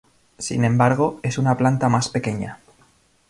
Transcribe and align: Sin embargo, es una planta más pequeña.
Sin 0.39 0.63
embargo, 0.63 1.19
es 1.21 1.37
una 1.37 1.57
planta 1.57 1.87
más 1.87 2.09
pequeña. 2.09 2.57